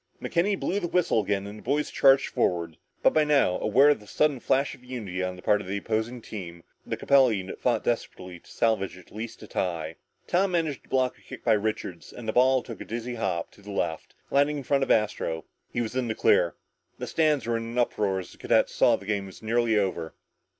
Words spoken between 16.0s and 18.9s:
the clear. The stands were in an uproar as the cadets